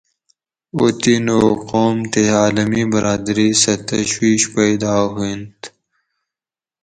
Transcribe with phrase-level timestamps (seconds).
[0.77, 5.59] اوطن و قوم تے عالمی برادری سہۤ تشویش پیدا ہوئنت؟